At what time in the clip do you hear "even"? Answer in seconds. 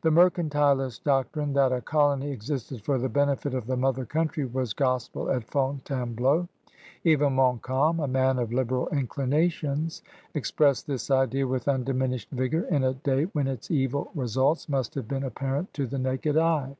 7.04-7.34